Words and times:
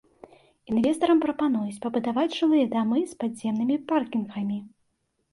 Інвестарам 0.75 1.19
прапануюць 1.25 1.75
пабудаваць 1.83 2.31
жылыя 2.37 2.65
дамы 2.75 2.99
з 3.11 3.19
падземнымі 3.19 3.75
паркінгамі. 3.91 4.57